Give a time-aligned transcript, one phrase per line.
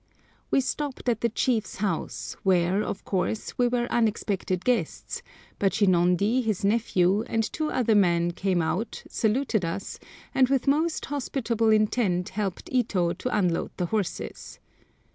[0.49, 5.21] We stopped at the chief's house, where, of course, we were unexpected guests;
[5.59, 9.99] but Shinondi, his nephew, and two other men came out, saluted us,
[10.33, 14.57] and with most hospitable intent helped Ito to unload the horses.